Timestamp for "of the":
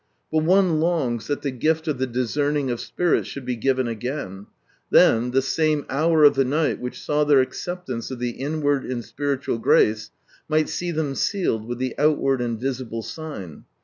1.87-2.07, 6.23-6.43, 8.09-8.31